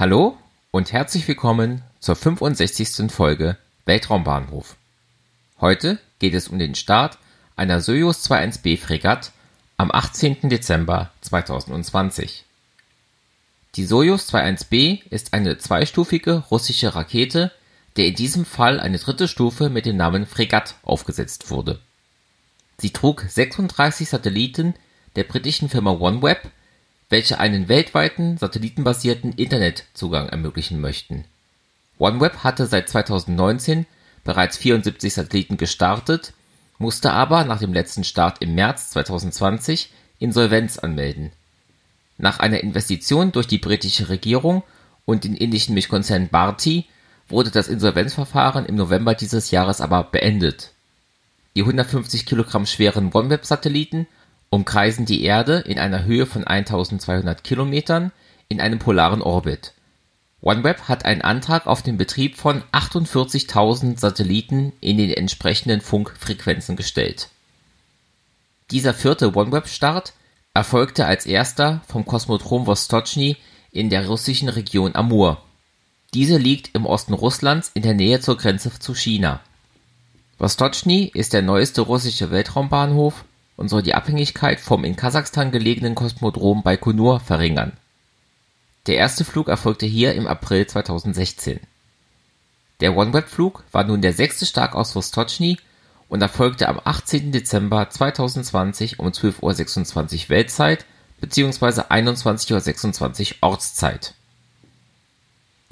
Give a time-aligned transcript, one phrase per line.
[0.00, 0.38] Hallo
[0.70, 3.12] und herzlich willkommen zur 65.
[3.12, 4.76] Folge Weltraumbahnhof.
[5.60, 7.18] Heute geht es um den Start
[7.54, 9.30] einer Soyuz 21B Fregatt
[9.76, 10.48] am 18.
[10.48, 12.46] Dezember 2020.
[13.74, 17.52] Die Soyuz 21B ist eine zweistufige russische Rakete,
[17.98, 21.78] der in diesem Fall eine dritte Stufe mit dem Namen Fregatt aufgesetzt wurde.
[22.78, 24.72] Sie trug 36 Satelliten
[25.16, 26.50] der britischen Firma OneWeb
[27.10, 31.24] welche einen weltweiten satellitenbasierten Internetzugang ermöglichen möchten.
[31.98, 33.84] OneWeb hatte seit 2019
[34.24, 36.32] bereits 74 Satelliten gestartet,
[36.78, 41.32] musste aber nach dem letzten Start im März 2020 Insolvenz anmelden.
[42.16, 44.62] Nach einer Investition durch die britische Regierung
[45.04, 46.86] und den indischen Milchkonzern Bharti
[47.28, 50.70] wurde das Insolvenzverfahren im November dieses Jahres aber beendet.
[51.56, 54.06] Die 150 Kilogramm schweren OneWeb-Satelliten
[54.50, 58.12] umkreisen die Erde in einer Höhe von 1200 Kilometern
[58.48, 59.72] in einem polaren Orbit.
[60.42, 67.28] OneWeb hat einen Antrag auf den Betrieb von 48.000 Satelliten in den entsprechenden Funkfrequenzen gestellt.
[68.70, 70.14] Dieser vierte OneWeb-Start
[70.54, 73.36] erfolgte als erster vom Kosmodrom Vostochny
[73.70, 75.42] in der russischen Region Amur.
[76.14, 79.40] Diese liegt im Osten Russlands in der Nähe zur Grenze zu China.
[80.38, 83.24] Vostochny ist der neueste russische Weltraumbahnhof
[83.60, 87.72] und soll die Abhängigkeit vom in Kasachstan gelegenen Kosmodrom Baikonur verringern.
[88.86, 91.60] Der erste Flug erfolgte hier im April 2016.
[92.80, 95.58] Der OneWeb-Flug war nun der sechste Start aus Vostochny
[96.08, 97.32] und erfolgte am 18.
[97.32, 100.86] Dezember 2020 um 12.26 Uhr Weltzeit
[101.20, 101.82] bzw.
[101.82, 104.14] 21.26 Uhr Ortszeit.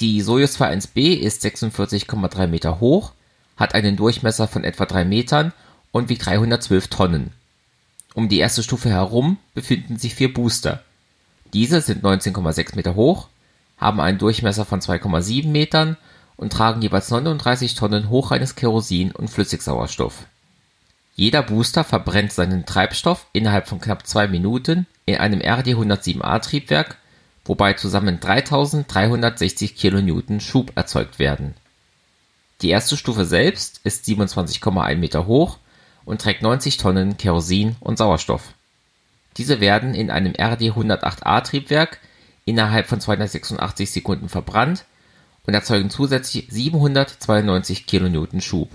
[0.00, 3.12] Die Soyuz 21B ist 46,3 Meter hoch,
[3.56, 5.54] hat einen Durchmesser von etwa 3 Metern
[5.90, 7.37] und wiegt 312 Tonnen
[8.18, 10.82] um die erste Stufe herum befinden sich vier Booster.
[11.52, 13.28] Diese sind 19,6 Meter hoch,
[13.76, 15.96] haben einen Durchmesser von 2,7 Metern
[16.36, 20.26] und tragen jeweils 39 Tonnen hochreines Kerosin und Flüssigsauerstoff.
[21.14, 26.96] Jeder Booster verbrennt seinen Treibstoff innerhalb von knapp zwei Minuten in einem RD-107A-Triebwerk,
[27.44, 31.54] wobei zusammen 3360 kN Schub erzeugt werden.
[32.62, 35.58] Die erste Stufe selbst ist 27,1 Meter hoch
[36.08, 38.54] und trägt 90 Tonnen Kerosin und Sauerstoff.
[39.36, 41.98] Diese werden in einem RD-108A-Triebwerk
[42.46, 44.86] innerhalb von 286 Sekunden verbrannt
[45.46, 48.70] und erzeugen zusätzlich 792 kN Schub.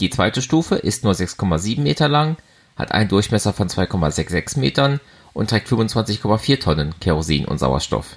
[0.00, 2.36] Die zweite Stufe ist nur 6,7 Meter lang,
[2.74, 4.98] hat einen Durchmesser von 2,66 Metern
[5.34, 8.16] und trägt 25,4 Tonnen Kerosin und Sauerstoff.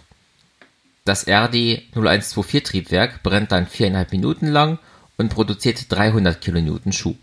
[1.05, 4.79] Das RD-0124 Triebwerk brennt dann 4,5 Minuten lang
[5.17, 7.17] und produziert 300 kN Schub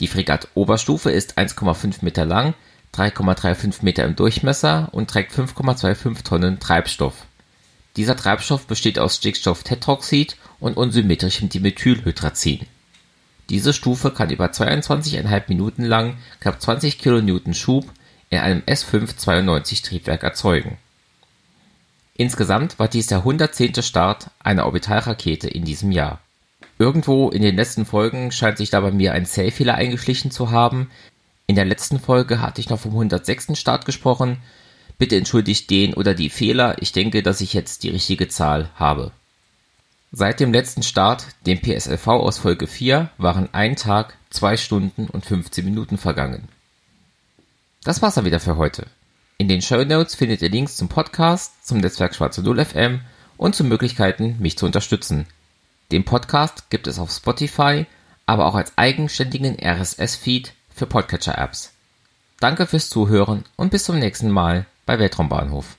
[0.00, 2.54] die Fregatt-Oberstufe ist 1,5 Meter lang,
[2.94, 7.26] 3,35 Meter im Durchmesser und trägt 5,25 Tonnen Treibstoff.
[7.96, 12.66] Dieser Treibstoff besteht aus Stickstofftetroxid und unsymmetrischem Dimethylhydrazin.
[13.50, 17.90] Diese Stufe kann über 22,5 Minuten lang knapp 20 kN Schub
[18.30, 20.76] in einem S5-92-Triebwerk erzeugen.
[22.14, 23.82] Insgesamt war dies der 110.
[23.82, 26.20] Start einer Orbitalrakete in diesem Jahr
[26.78, 30.90] Irgendwo in den letzten Folgen scheint sich da bei mir ein Zählfehler eingeschlichen zu haben.
[31.48, 33.58] In der letzten Folge hatte ich noch vom 106.
[33.58, 34.38] Start gesprochen.
[34.96, 36.80] Bitte entschuldigt den oder die Fehler.
[36.80, 39.10] Ich denke, dass ich jetzt die richtige Zahl habe.
[40.12, 45.26] Seit dem letzten Start, dem PSLV aus Folge 4, waren ein Tag, zwei Stunden und
[45.26, 46.48] 15 Minuten vergangen.
[47.84, 48.86] Das war's dann wieder für heute.
[49.36, 53.00] In den Show Notes findet ihr Links zum Podcast, zum Netzwerk Schwarze Null FM
[53.36, 55.26] und zu Möglichkeiten, mich zu unterstützen.
[55.90, 57.86] Den Podcast gibt es auf Spotify,
[58.26, 61.72] aber auch als eigenständigen RSS-Feed für Podcatcher-Apps.
[62.40, 65.77] Danke fürs Zuhören und bis zum nächsten Mal bei Weltraumbahnhof.